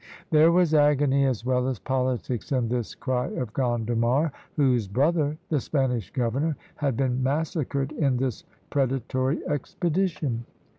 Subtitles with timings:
[0.31, 5.59] There was agony as well as politics in this cry of Gondomar, whose brother, the
[5.59, 10.47] Spanish governor, had been massacred in this predatory expedition.